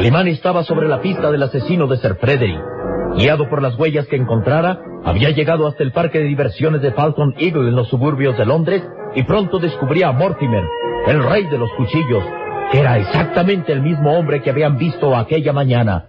[0.00, 2.58] Calimán estaba sobre la pista del asesino de Sir Frederick.
[3.18, 7.34] Guiado por las huellas que encontrara, había llegado hasta el parque de diversiones de Falcon
[7.36, 8.82] Eagle en los suburbios de Londres
[9.14, 10.64] y pronto descubría a Mortimer,
[11.06, 12.24] el rey de los cuchillos,
[12.72, 16.06] que era exactamente el mismo hombre que habían visto aquella mañana.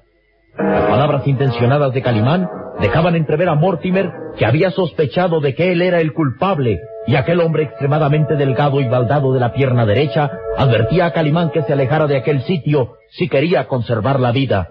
[0.58, 2.48] Las palabras intencionadas de Calimán
[2.80, 7.40] dejaban entrever a Mortimer que había sospechado de que él era el culpable y aquel
[7.42, 12.08] hombre extremadamente delgado y baldado de la pierna derecha advertía a Calimán que se alejara
[12.08, 14.70] de aquel sitio si quería conservar la vida.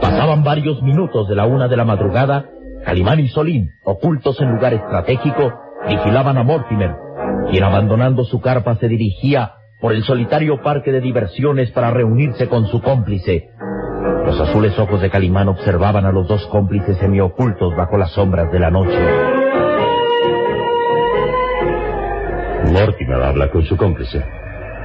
[0.00, 2.46] Pasaban varios minutos de la una de la madrugada,
[2.84, 5.52] Calimán y Solín, ocultos en lugar estratégico,
[5.88, 6.94] vigilaban a Mortimer,
[7.50, 12.66] quien abandonando su carpa se dirigía por el solitario parque de diversiones para reunirse con
[12.66, 13.50] su cómplice.
[14.26, 18.58] Los azules ojos de Calimán observaban a los dos cómplices semiocultos bajo las sombras de
[18.58, 18.98] la noche.
[22.72, 24.24] Mortimer habla con su cómplice.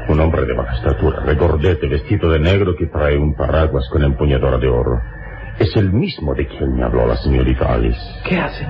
[0.09, 4.59] Un hombre de baja estatura, regordete, vestido de negro que trae un paraguas con empuñadura
[4.59, 5.01] de oro.
[5.57, 7.99] Es el mismo de quien me habló la señorita Alice.
[8.23, 8.67] ¿Qué hacen?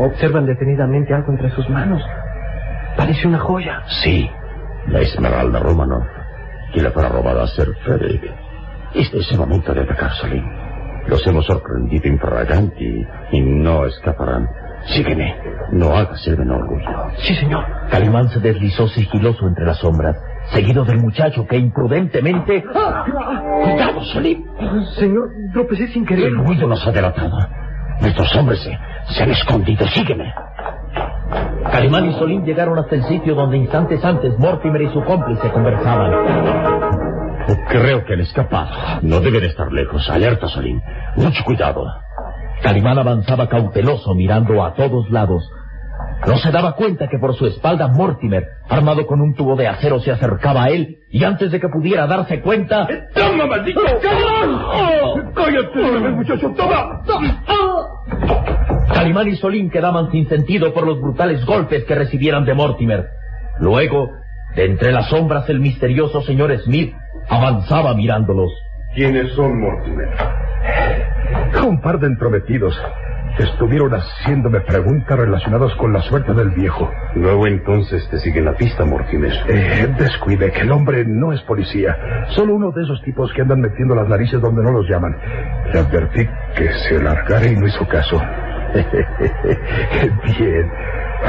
[0.00, 2.02] Observan detenidamente algo entre sus manos.
[2.96, 3.82] Parece una joya.
[4.02, 4.28] Sí,
[4.88, 6.04] la esmeralda Romanov,
[6.74, 8.51] que le fuera robada a Sir Frederick.
[8.94, 10.44] Este es el momento de atacar, Solín.
[11.06, 14.48] Los hemos sorprendido infraganti y no escaparán.
[14.86, 15.34] Sígueme,
[15.72, 16.90] no hagas el menor ruido.
[17.18, 17.64] Sí, señor.
[17.90, 20.16] Calimán se deslizó sigiloso entre las sombras,
[20.52, 22.62] seguido del muchacho que imprudentemente...
[22.62, 24.44] ¡Cuidado, Solín!
[24.96, 26.26] Señor, tropecé sin querer.
[26.26, 27.38] El ruido nos ha delatado.
[28.00, 28.78] Nuestros hombres se,
[29.14, 29.86] se han escondido.
[29.88, 30.32] Sígueme.
[31.70, 36.71] Calimán y Solín llegaron hasta el sitio donde instantes antes Mortimer y su cómplice conversaban.
[37.68, 39.00] Creo que han escapado.
[39.02, 40.08] No deben estar lejos.
[40.08, 40.82] Alerta, Solín.
[41.16, 41.86] Mucho cuidado.
[42.62, 45.50] Calimán avanzaba cauteloso mirando a todos lados.
[46.26, 49.98] No se daba cuenta que por su espalda Mortimer, armado con un tubo de acero,
[49.98, 52.86] se acercaba a él y antes de que pudiera darse cuenta...
[53.12, 53.80] ¡Toma, maldito!
[54.00, 55.32] ¡Calimán!
[55.34, 56.54] ¡Cállate, muchacho!
[56.56, 57.02] ¡Toma!
[58.94, 63.06] Calimán y Solín quedaban sin sentido por los brutales golpes que recibieran de Mortimer.
[63.58, 64.10] Luego,
[64.54, 66.94] de entre las sombras, el misterioso señor Smith
[67.32, 68.52] avanzaba mirándolos.
[68.94, 70.08] ¿Quiénes son, Mortimer?
[71.66, 72.78] Un par de entrometidos.
[73.38, 76.90] Estuvieron haciéndome preguntas relacionadas con la suerte del viejo.
[77.14, 79.32] Luego entonces te sigue la pista, Mortimer.
[79.48, 81.96] Eh, descuide que el hombre no es policía.
[82.36, 85.16] Solo uno de esos tipos que andan metiendo las narices donde no los llaman.
[85.72, 88.20] Le advertí que se largara y no hizo caso.
[90.38, 90.70] Bien.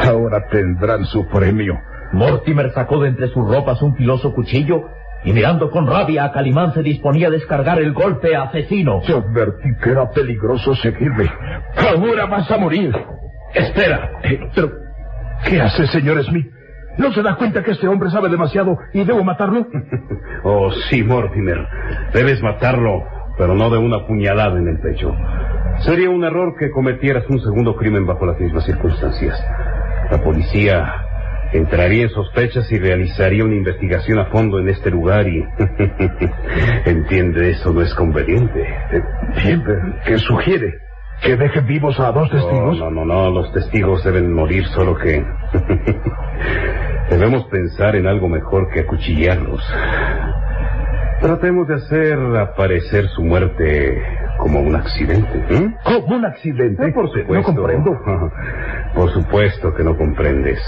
[0.06, 1.80] Ahora tendrán su premio.
[2.12, 4.90] Mortimer sacó de entre sus ropas un filoso cuchillo
[5.26, 9.02] y mirando con rabia a Calimán se disponía a descargar el golpe asesino.
[9.06, 11.30] Te advertí que era peligroso seguirme.
[11.78, 12.94] Ahora vas a morir.
[13.54, 14.12] Espera.
[14.24, 14.72] Eh, pero,
[15.48, 16.48] ¿qué hace, señor Smith?
[16.98, 19.68] ¿No se da cuenta que este hombre sabe demasiado y debo matarlo?
[20.46, 21.66] Oh, sí, Mortimer.
[22.14, 23.06] Debes matarlo,
[23.38, 25.16] pero no de una puñalada en el pecho.
[25.86, 29.42] Sería un error que cometieras un segundo crimen bajo las mismas circunstancias.
[30.12, 30.94] La policía
[31.54, 35.44] Entraría en sospechas y realizaría una investigación a fondo en este lugar y...
[36.86, 38.62] Entiende, eso no es conveniente.
[38.62, 40.74] Eh, pero ¿qué sugiere?
[41.22, 42.80] ¿Que deje vivos a dos testigos?
[42.80, 45.24] No, no, no, los testigos deben morir, solo que...
[47.10, 49.62] Debemos pensar en algo mejor que acuchillarlos.
[51.22, 54.02] Tratemos de hacer aparecer su muerte
[54.38, 55.46] como un accidente.
[55.50, 55.74] ¿eh?
[55.84, 56.92] ¿Como un accidente?
[56.92, 57.34] por supuesto.
[57.34, 58.02] No comprendo.
[58.94, 60.60] Por supuesto que no comprendes.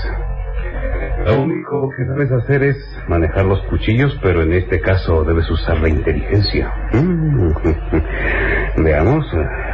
[1.26, 2.78] Lo único que debes hacer es
[3.08, 6.72] manejar los cuchillos, pero en este caso debes usar la inteligencia.
[8.78, 9.26] Veamos,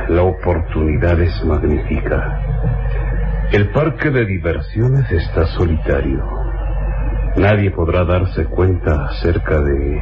[0.07, 2.39] la oportunidad es magnífica.
[3.51, 6.23] El parque de diversiones está solitario.
[7.35, 10.01] Nadie podrá darse cuenta acerca de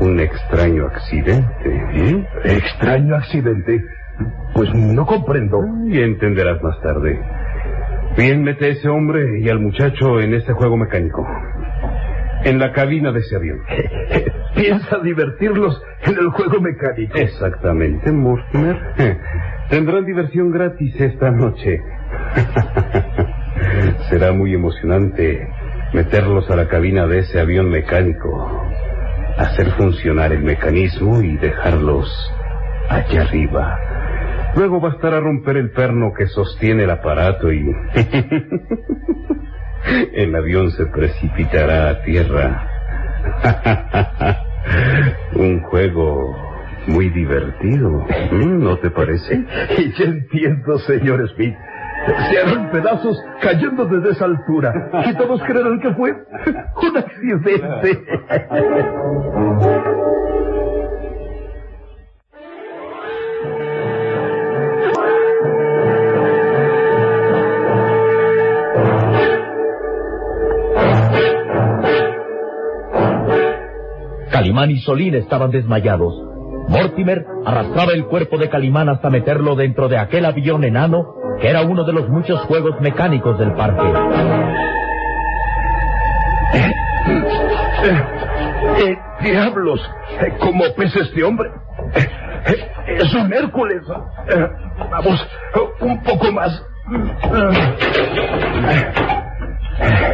[0.00, 1.84] un extraño accidente.
[1.92, 2.26] ¿eh?
[2.44, 3.84] ¿Extraño accidente?
[4.54, 5.62] Pues no comprendo.
[5.86, 7.20] Y entenderás más tarde.
[8.20, 11.26] Bien, mete a ese hombre y al muchacho en este juego mecánico.
[12.44, 13.60] En la cabina de ese avión.
[14.54, 17.16] ¿Piensa divertirlos en el juego mecánico?
[17.16, 18.76] Exactamente, Mortimer.
[19.70, 21.80] Tendrán diversión gratis esta noche.
[24.10, 25.48] Será muy emocionante
[25.94, 28.68] meterlos a la cabina de ese avión mecánico,
[29.38, 32.06] hacer funcionar el mecanismo y dejarlos
[32.90, 33.89] allá arriba.
[34.54, 37.60] Luego bastará romper el perno que sostiene el aparato y
[40.14, 42.66] el avión se precipitará a tierra.
[45.34, 46.36] Un juego
[46.86, 49.44] muy divertido, ¿no te parece?
[49.78, 51.56] Y ya entiendo, señor Smith.
[52.30, 54.72] Se harán pedazos cayendo desde esa altura.
[55.06, 58.04] Y todos creerán que fue un accidente.
[74.40, 76.14] Calimán y Solín estaban desmayados.
[76.70, 81.60] Mortimer arrastraba el cuerpo de Calimán hasta meterlo dentro de aquel avión enano que era
[81.60, 83.86] uno de los muchos juegos mecánicos del parque.
[86.54, 86.72] Eh,
[88.78, 89.78] eh, diablos,
[90.22, 91.50] eh, ¿cómo pesa este hombre?
[91.94, 92.08] Eh,
[92.46, 93.82] eh, es un Hércules.
[94.30, 94.48] Eh,
[94.90, 95.28] vamos,
[95.80, 96.64] un poco más.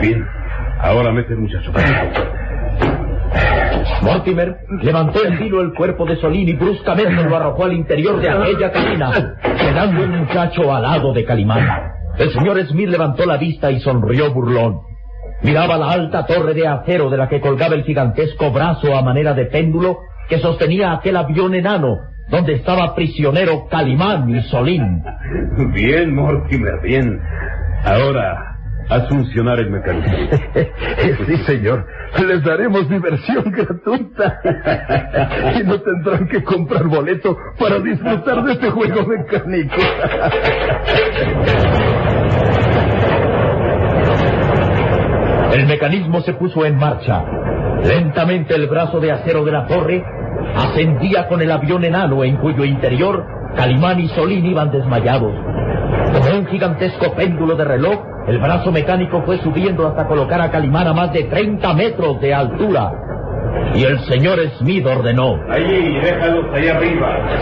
[0.00, 0.26] Bien,
[0.80, 1.70] ahora mete el muchacho.
[4.06, 8.30] Mortimer levantó en vilo el cuerpo de Solín y bruscamente lo arrojó al interior de
[8.30, 11.92] aquella cabina, quedando el muchacho al lado de Calimán.
[12.18, 14.80] El señor Smith levantó la vista y sonrió burlón.
[15.42, 19.34] Miraba la alta torre de acero de la que colgaba el gigantesco brazo a manera
[19.34, 19.98] de péndulo
[20.28, 21.98] que sostenía aquel avión enano,
[22.30, 25.02] donde estaba prisionero Calimán y Solín.
[25.74, 27.20] Bien, Mortimer, bien.
[27.84, 28.55] Ahora,
[28.88, 30.16] haz funcionar el mecanismo.
[31.26, 31.86] Sí, señor.
[32.26, 34.40] Les daremos diversión gratuita.
[35.56, 39.76] Y no tendrán que comprar boleto para disfrutar de este juego mecánico.
[45.52, 47.24] El mecanismo se puso en marcha.
[47.84, 50.04] Lentamente el brazo de acero de la torre
[50.54, 53.24] ascendía con el avión enano en cuyo interior
[53.56, 55.34] Calimán y Solín iban desmayados.
[56.12, 60.88] Como un gigantesco péndulo de reloj, el brazo mecánico fue subiendo hasta colocar a Calimán
[60.88, 62.92] a más de 30 metros de altura.
[63.74, 65.38] Y el señor Smith ordenó.
[65.48, 67.40] Allí, déjalos allá arriba.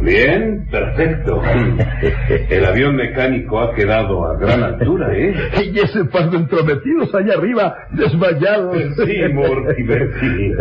[0.00, 1.42] Bien, perfecto.
[2.50, 5.34] El avión mecánico ha quedado a gran altura, ¿eh?
[5.72, 8.76] Y ese par de entrometidos allá arriba, desmayados.
[9.04, 10.52] Sí, Mortimer, sí.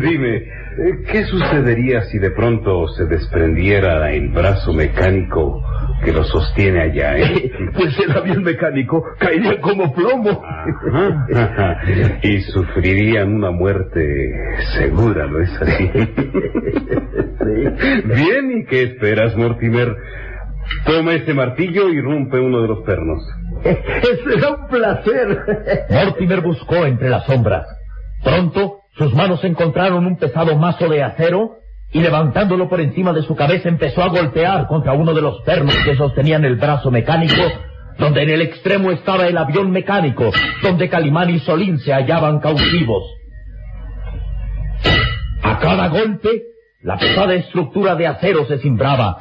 [0.00, 0.42] Dime,
[1.10, 5.62] ¿qué sucedería si de pronto se desprendiera el brazo mecánico
[6.02, 7.50] que lo sostiene allá, eh?
[7.74, 10.42] Pues el avión mecánico caería como plomo.
[11.34, 11.80] Ajá.
[12.22, 14.32] Y sufrirían una muerte
[14.76, 15.90] segura, ¿no es así?
[18.04, 19.96] Bien, ¿y qué esperas, Mortimer?
[20.84, 23.22] Toma ese martillo y rompe uno de los pernos.
[23.62, 25.86] Será un placer.
[25.90, 27.66] Mortimer buscó entre las sombras.
[28.22, 31.61] Pronto, sus manos encontraron un pesado mazo de acero
[31.92, 35.76] y levantándolo por encima de su cabeza empezó a golpear contra uno de los pernos
[35.84, 37.42] que sostenían el brazo mecánico,
[37.98, 40.30] donde en el extremo estaba el avión mecánico,
[40.62, 43.04] donde Calimán y Solín se hallaban cautivos.
[45.42, 46.44] A cada golpe,
[46.82, 49.18] la pesada estructura de acero se cimbraba.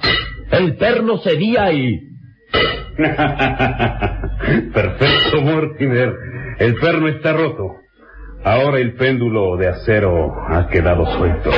[0.52, 2.00] El perno cedía y...
[4.74, 6.14] Perfecto, Mortimer.
[6.60, 7.82] El perno está roto.
[8.44, 11.52] Ahora el péndulo de acero ha quedado suelto.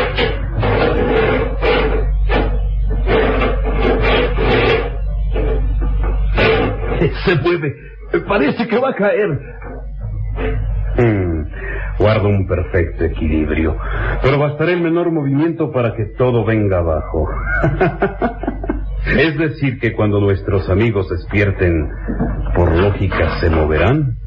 [7.26, 7.76] Se mueve.
[8.28, 9.40] Parece que va a caer.
[10.98, 11.44] Hmm,
[11.98, 13.78] Guardo un perfecto equilibrio,
[14.22, 17.28] pero bastará el menor movimiento para que todo venga abajo.
[19.18, 21.90] es decir, que cuando nuestros amigos despierten,
[22.56, 24.18] por lógica se moverán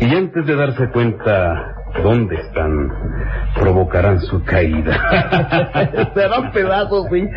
[0.00, 2.88] y antes de darse cuenta dónde están,
[3.54, 6.10] provocarán su caída.
[6.14, 7.28] Serán pedazos, sí.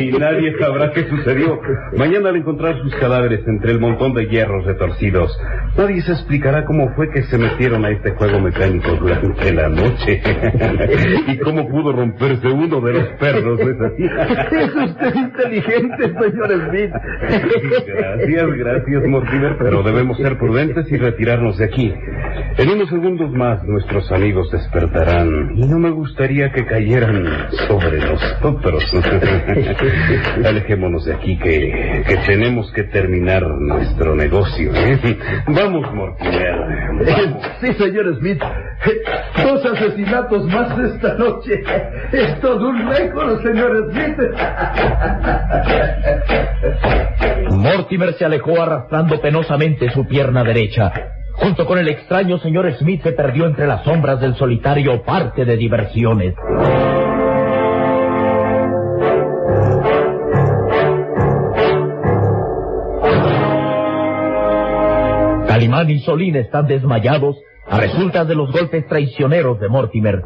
[0.00, 1.60] y nadie sabrá qué sucedió.
[1.96, 5.36] Mañana al encontrar sus cadáveres entre el montón de hierros retorcidos,
[5.76, 10.22] nadie se explicará cómo fue que se metieron a este juego mecánico durante la noche.
[11.28, 13.60] y cómo pudo romperse uno de los perros.
[13.60, 14.04] ¿es así?
[14.60, 16.90] Es usted inteligente, señor Smith.
[17.86, 21.94] Gracias, gracias, Mortimer, pero debemos ser prudentes y retirarnos de aquí.
[22.58, 23.62] En unos segundos más
[24.00, 28.82] nuestros amigos despertarán y no me gustaría que cayeran sobre nosotros.
[30.44, 34.72] Alejémonos de aquí que, que tenemos que terminar nuestro negocio.
[34.74, 35.18] ¿eh?
[35.48, 36.54] Vamos, Mortimer.
[37.04, 37.42] Vamos.
[37.60, 38.42] Sí, señor Smith.
[39.42, 41.62] Dos asesinatos más esta noche.
[42.12, 44.16] Es todo un récord, señor Smith.
[47.50, 51.19] Mortimer se alejó arrastrando penosamente su pierna derecha.
[51.40, 55.56] Junto con el extraño señor Smith se perdió entre las sombras del solitario parque de
[55.56, 56.34] diversiones.
[65.48, 70.22] Calimán y Solín están desmayados a resultas de los golpes traicioneros de Mortimer.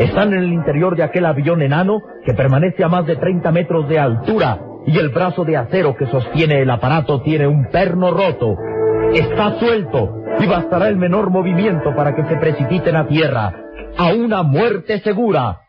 [0.00, 3.88] Están en el interior de aquel avión enano que permanece a más de 30 metros
[3.88, 8.56] de altura y el brazo de acero que sostiene el aparato tiene un perno roto.
[9.14, 13.52] Está suelto y bastará el menor movimiento para que se precipiten a tierra,
[13.96, 15.60] a una muerte segura.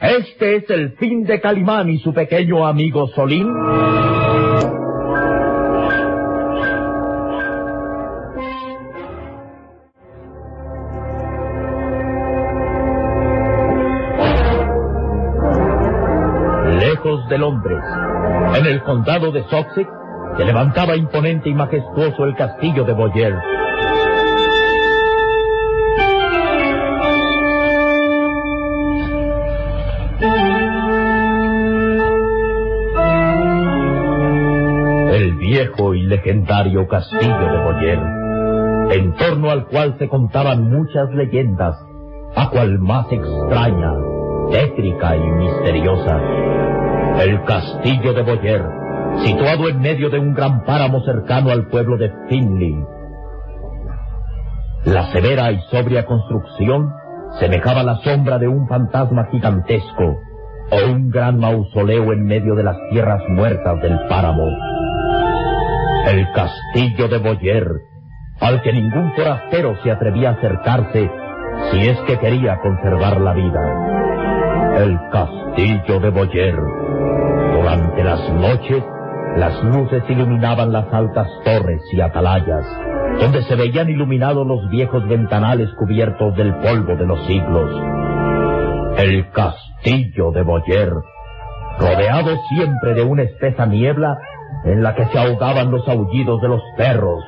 [0.00, 3.48] Este es el fin de Calimán y su pequeño amigo Solín.
[16.80, 17.82] Lejos de Londres,
[18.56, 19.88] en el condado de Sussex,
[20.36, 23.34] se levantaba imponente y majestuoso el castillo de Boyer.
[35.94, 37.98] Y legendario castillo de Boyer,
[38.92, 41.76] en torno al cual se contaban muchas leyendas,
[42.36, 43.92] a cual más extraña,
[44.50, 46.20] tétrica y misteriosa.
[47.20, 48.62] El castillo de Boyer,
[49.24, 52.76] situado en medio de un gran páramo cercano al pueblo de Finley.
[54.84, 56.92] La severa y sobria construcción
[57.38, 60.20] semejaba la sombra de un fantasma gigantesco
[60.70, 64.73] o un gran mausoleo en medio de las tierras muertas del páramo.
[66.06, 67.66] El castillo de Boyer,
[68.40, 71.10] al que ningún forastero se atrevía a acercarse
[71.70, 74.82] si es que quería conservar la vida.
[74.84, 76.56] El castillo de Boyer.
[77.54, 78.84] Durante las noches,
[79.36, 82.66] las luces iluminaban las altas torres y atalayas,
[83.18, 87.70] donde se veían iluminados los viejos ventanales cubiertos del polvo de los siglos.
[88.98, 90.92] El castillo de Boyer,
[91.78, 94.18] rodeado siempre de una espesa niebla
[94.64, 97.22] en la que se ahogaban los aullidos de los perros.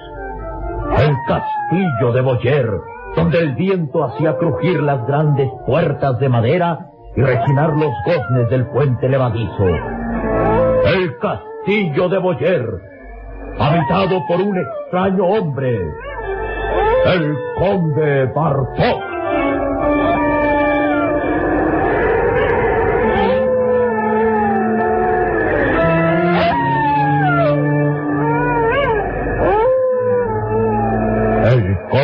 [0.98, 2.70] El castillo de Boyer,
[3.16, 8.66] donde el viento hacía crujir las grandes puertas de madera y rechinar los goznes del
[8.66, 9.66] puente levadizo.
[9.66, 12.66] El castillo de Boyer,
[13.58, 15.76] habitado por un extraño hombre,
[17.06, 19.15] el conde Bartok.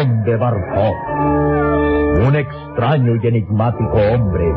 [0.04, 0.97] Bartok,
[2.26, 4.52] un extraño y enigmático hombre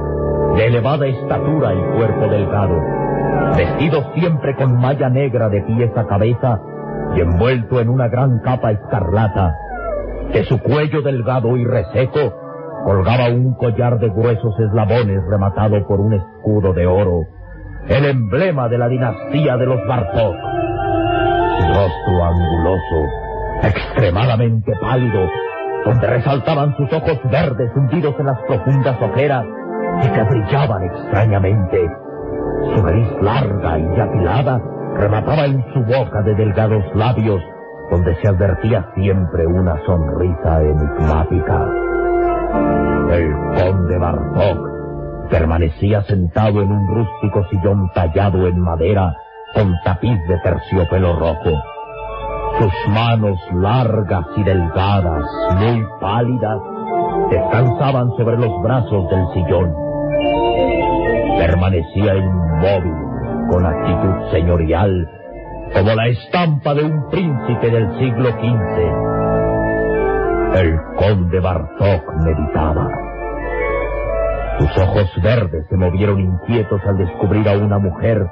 [0.56, 2.82] de elevada estatura y cuerpo delgado,
[3.56, 6.60] vestido siempre con malla negra de pies a cabeza
[7.16, 9.56] y envuelto en una gran capa escarlata.
[10.34, 12.34] De su cuello delgado y reseco
[12.84, 17.22] colgaba un collar de gruesos eslabones rematado por un escudo de oro,
[17.88, 20.36] el emblema de la dinastía de los Bartok.
[21.58, 23.25] Su rostro anguloso,
[23.64, 25.30] extremadamente pálido,
[25.86, 29.46] donde resaltaban sus ojos verdes hundidos en las profundas ojeras
[30.04, 31.90] y que brillaban extrañamente.
[32.74, 34.62] Su nariz larga y afilada
[34.96, 37.42] remataba en su boca de delgados labios,
[37.92, 41.68] donde se advertía siempre una sonrisa enigmática.
[43.12, 44.76] El conde Bartok
[45.30, 49.16] permanecía sentado en un rústico sillón tallado en madera
[49.54, 51.75] con tapiz de terciopelo rojo.
[52.60, 55.26] Sus manos largas y delgadas,
[55.60, 56.60] muy pálidas,
[57.30, 59.74] descansaban sobre los brazos del sillón.
[61.38, 62.96] Permanecía inmóvil,
[63.52, 65.10] con actitud señorial,
[65.74, 69.06] como la estampa de un príncipe del siglo XV.
[70.56, 72.90] El conde Bartok meditaba.
[74.60, 78.26] Sus ojos verdes se movieron inquietos al descubrir a una mujer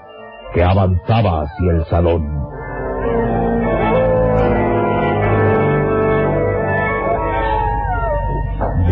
[0.54, 2.53] que avanzaba hacia el salón.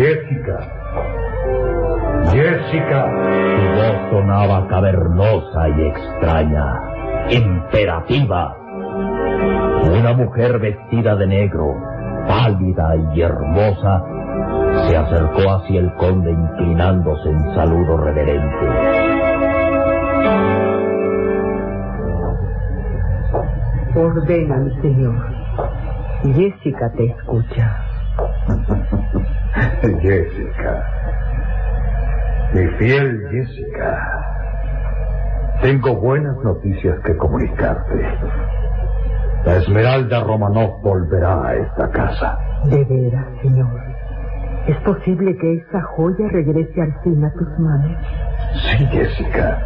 [0.02, 0.58] Jessica.
[2.34, 3.02] Jessica.
[3.56, 6.66] Su voz sonaba cavernosa y extraña,
[7.30, 8.58] imperativa.
[10.00, 11.76] Una mujer vestida de negro,
[12.28, 14.04] pálida y hermosa,
[14.88, 18.66] se acercó hacia el conde inclinándose en saludo reverente.
[23.96, 25.14] Ordena, mi señor.
[26.24, 27.78] Jessica te escucha.
[30.02, 30.86] Jessica.
[32.54, 34.18] Mi fiel Jessica.
[35.62, 38.02] Tengo buenas noticias que comunicarte.
[39.46, 42.38] La Esmeralda Romanov volverá a esta casa.
[42.66, 43.68] De veras, señor.
[44.68, 47.98] ¿Es posible que esa joya regrese al fin a tus manos?
[48.54, 49.60] Sí, Jessica.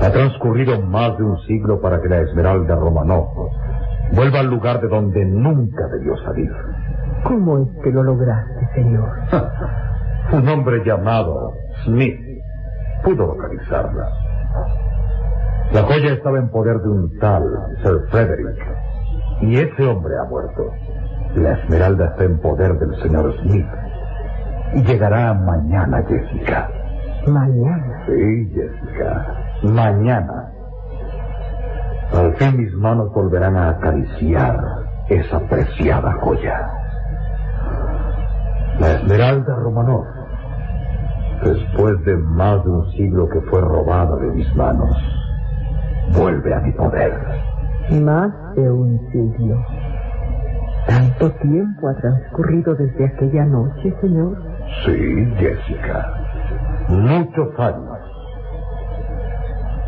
[0.00, 3.28] Ha transcurrido más de un siglo para que la Esmeralda Romanov
[4.12, 6.50] vuelva al lugar de donde nunca debió salir.
[7.24, 9.10] ¿Cómo es que lo lograste, señor?
[10.32, 11.52] Un hombre llamado
[11.84, 12.18] Smith
[13.02, 14.08] pudo localizarla.
[15.72, 17.44] La joya estaba en poder de un tal
[17.82, 18.58] Sir Frederick.
[19.40, 20.70] Y ese hombre ha muerto.
[21.34, 23.66] La esmeralda está en poder del señor Smith.
[24.74, 26.70] Y llegará mañana, Jessica.
[27.26, 28.04] Mañana.
[28.06, 29.34] Sí, Jessica.
[29.62, 30.50] Mañana.
[32.14, 34.56] Al fin mis manos volverán a acariciar
[35.08, 36.83] esa preciada joya.
[38.80, 40.04] La Esmeralda Romanov,
[41.44, 44.96] después de más de un siglo que fue robada de mis manos,
[46.16, 47.12] vuelve a mi poder.
[48.02, 49.62] Más de un siglo.
[50.86, 54.36] ¿Tanto tiempo ha transcurrido desde aquella noche, señor?
[54.84, 56.12] Sí, Jessica.
[56.88, 57.98] Muchos años.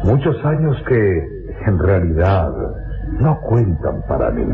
[0.04, 1.26] Muchos años que
[1.66, 2.50] en realidad
[3.18, 4.46] no cuentan para mí.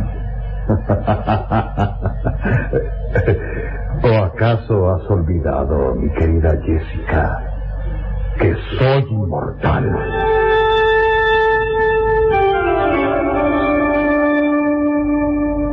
[4.04, 7.38] ¿O acaso has olvidado, mi querida Jessica,
[8.36, 9.84] que soy inmortal?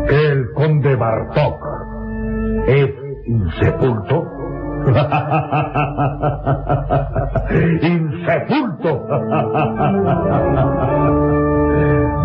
[0.07, 1.59] ¿Que el conde Bartok
[2.67, 2.89] es
[3.25, 4.27] insepulto?
[7.81, 9.05] ¡Insepulto!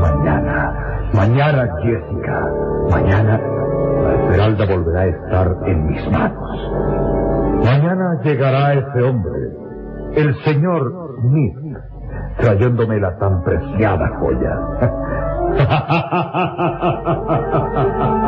[0.01, 0.73] mañana,
[1.15, 2.47] mañana, Jessica,
[2.91, 3.41] mañana
[4.45, 7.65] Volverá a estar en mis manos.
[7.65, 9.41] Mañana llegará ese hombre,
[10.17, 11.57] el señor Smith,
[12.39, 14.61] trayéndome la tan preciada joya.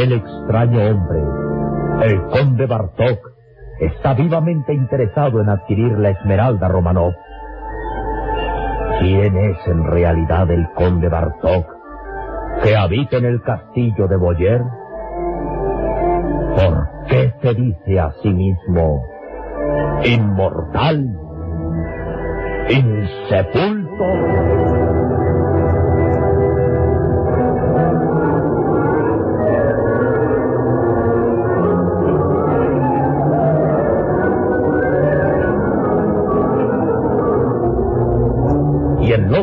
[0.00, 1.20] aquel extraño hombre,
[2.06, 3.18] el conde Bartok,
[3.80, 7.12] está vivamente interesado en adquirir la Esmeralda Romanov.
[9.00, 11.66] ¿Quién es en realidad el conde Bartok
[12.62, 14.62] que habita en el castillo de Boyer?
[16.56, 19.02] ¿Por qué se dice a sí mismo
[20.02, 21.14] inmortal?
[22.70, 24.69] ¿Insepulto?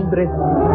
[0.08, 0.30] Londres,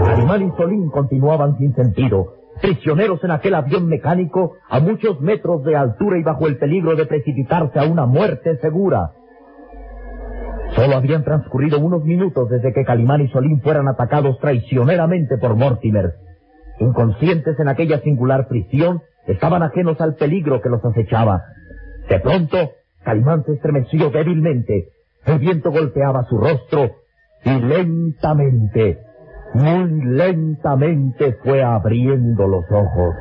[0.05, 5.75] Calimán y Solín continuaban sin sentido, prisioneros en aquel avión mecánico a muchos metros de
[5.75, 9.13] altura y bajo el peligro de precipitarse a una muerte segura.
[10.77, 16.13] Solo habían transcurrido unos minutos desde que Calimán y Solín fueran atacados traicioneramente por Mortimer.
[16.79, 21.43] Inconscientes en aquella singular prisión, estaban ajenos al peligro que los acechaba.
[22.11, 22.59] De pronto,
[23.03, 24.89] Calimán se estremeció débilmente.
[25.25, 26.97] El viento golpeaba su rostro
[27.45, 28.99] y lentamente,
[29.55, 33.15] muy lentamente fue abriendo los ojos.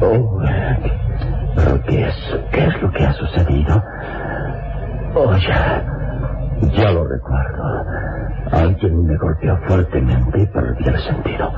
[0.00, 0.40] Oh,
[2.80, 3.82] lo que ha sucedido?
[5.14, 5.84] Oh, ya.
[6.74, 7.84] Ya lo recuerdo.
[8.52, 11.52] Alguien me golpeó fuertemente y perdí el sentido.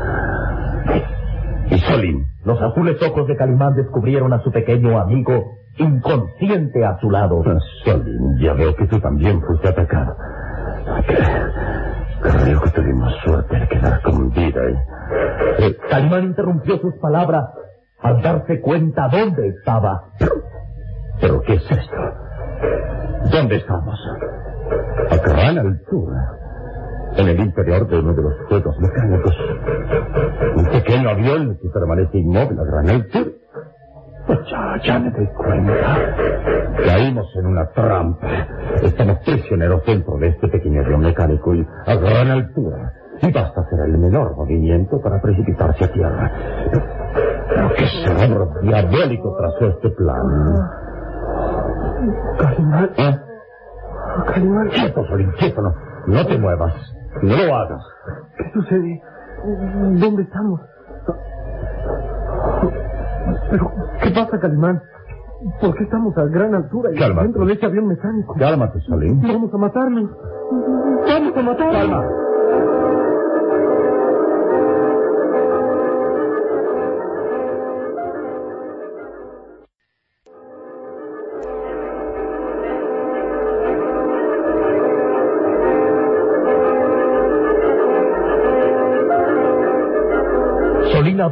[1.70, 7.10] Y Solín, los azules ojos de Calimán descubrieron a su pequeño amigo inconsciente a su
[7.10, 7.42] lado.
[7.46, 10.16] Ah, Solín, ya veo que tú también fuiste atacado.
[12.74, 14.60] Tuvimos suerte de quedar con vida.
[14.68, 14.76] ¿eh?
[15.58, 17.44] Eh, Calimán interrumpió sus palabras
[18.00, 20.10] al darse cuenta dónde estaba.
[21.20, 21.96] ¿Pero qué es esto?
[23.30, 23.98] ¿Dónde estamos?
[25.10, 26.32] A gran altura.
[27.16, 29.36] En el interior de uno de los juegos mecánicos.
[30.56, 33.30] Un pequeño avión que permanece inmóvil a gran altura.
[34.28, 36.16] Ya, ya me doy cuenta.
[36.84, 38.26] Caímos en una trampa.
[38.82, 42.92] Estamos prisioneros dentro de este pequeño avión mecánico y a gran altura.
[43.20, 46.32] Y basta hacer el menor movimiento para precipitarse a tierra.
[47.48, 50.22] Pero qué cerebro diabólico trazó este plan.
[52.38, 52.90] Calimán.
[52.96, 53.16] ¿Eh?
[54.26, 54.68] Calimán.
[54.68, 55.74] Quieto, Solín, quieto, no,
[56.06, 56.74] no te muevas.
[57.22, 57.82] No lo hagas.
[58.36, 59.02] ¿Qué sucede?
[60.00, 60.60] ¿Dónde estamos?
[63.50, 63.70] Pero,
[64.02, 64.82] ¿qué pasa, Calimán?
[65.60, 67.24] ¿Por qué estamos a gran altura y Cálmate.
[67.24, 68.34] dentro de este avión mecánico?
[68.38, 69.20] Cálmate, Solín.
[69.20, 70.10] Vamos a matarnos.
[71.06, 71.74] Vamos a matarnos.
[71.76, 72.04] Calma.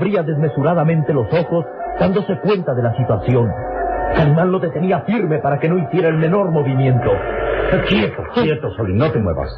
[0.02, 1.64] Abría desmesuradamente los ojos,
[2.00, 3.48] dándose cuenta de la situación.
[4.16, 7.08] Calimán lo detenía firme para que no hiciera el menor movimiento.
[7.88, 9.48] Quieto, quieto, Solín, no te muevas.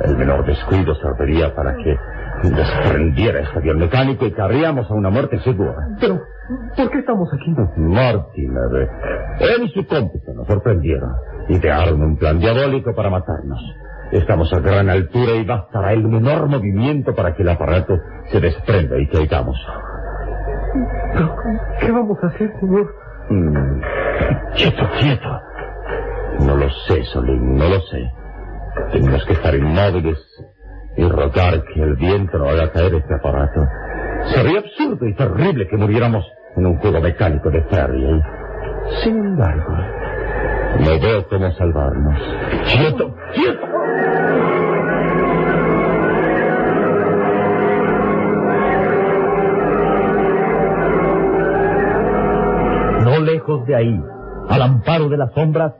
[0.00, 1.96] El menor descuido serviría para que
[2.48, 5.76] desprendiera este avión mecánico y cabríamos a una muerte segura.
[6.00, 6.18] Pero,
[6.74, 7.54] ¿por qué estamos aquí?
[7.76, 8.88] Mortimer,
[9.38, 11.10] él y su cómplice nos sorprendieron.
[11.48, 13.60] Idearon un plan diabólico para matarnos.
[14.14, 17.98] Estamos a gran altura y bastará el menor movimiento para que el aparato
[18.30, 19.56] se desprenda y caigamos.
[21.80, 22.94] ¿qué vamos a hacer, señor?
[23.30, 23.80] Mm,
[24.56, 25.40] Quieto, quieto.
[26.46, 28.08] No lo sé, Solín, no lo sé.
[28.92, 30.18] Tenemos que estar inmóviles
[30.96, 33.66] y rogar que el viento no haga caer este aparato.
[34.32, 36.24] Sería absurdo y terrible que muriéramos
[36.56, 38.04] en un juego mecánico de ferry.
[38.04, 38.22] ¿eh?
[39.02, 39.74] Sin embargo,
[40.80, 42.20] no veo cómo salvarnos.
[42.72, 43.14] ¡Quieto!
[43.34, 43.73] ¡Quieto!
[53.24, 54.00] Lejos de ahí,
[54.48, 55.72] al amparo de las sombras,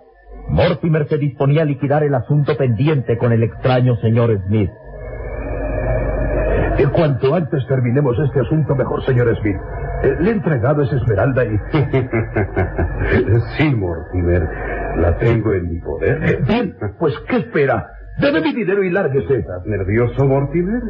[0.49, 4.71] Mortimer se disponía a liquidar el asunto pendiente con el extraño señor Smith.
[6.79, 9.57] En cuanto antes terminemos este asunto, mejor, señor Smith.
[10.03, 11.57] Eh, Le he entregado esa esmeralda y...
[13.57, 14.49] sí, Mortimer.
[14.97, 16.23] La tengo en mi poder.
[16.25, 17.87] Eh, Bien, pues, ¿qué espera?
[18.21, 19.37] Debe mi dinero y lárguese.
[19.39, 20.83] ¿Estás nervioso, Mortimer?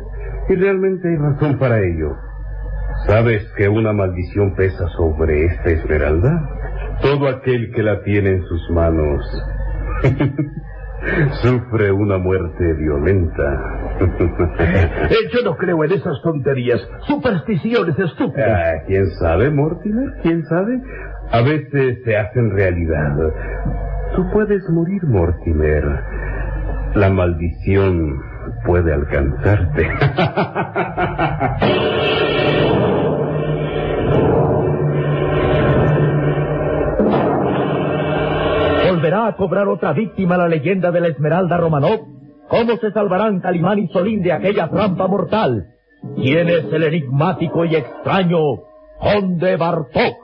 [0.48, 2.16] Y realmente hay razón para ello.
[3.06, 6.48] ¿Sabes que una maldición pesa sobre esta esmeralda?
[7.02, 9.20] Todo aquel que la tiene en sus manos
[11.42, 13.80] sufre una muerte violenta.
[14.56, 18.48] Eh, yo no creo en esas tonterías, supersticiones estúpidas.
[18.50, 20.08] Ah, ¿Quién sabe, Mortimer?
[20.22, 20.80] ¿Quién sabe?
[21.30, 23.14] A veces se hacen realidad.
[24.16, 25.84] Tú puedes morir, Mortimer.
[26.94, 28.20] La maldición
[28.64, 29.88] puede alcanzarte.
[39.14, 42.00] ¿Volverá a cobrar otra víctima la leyenda de la Esmeralda Romanov?
[42.48, 45.68] ¿Cómo se salvarán Calimán y Solín de aquella trampa mortal?
[46.16, 48.38] ¿Quién es el enigmático y extraño
[48.98, 50.23] Conde Bartok?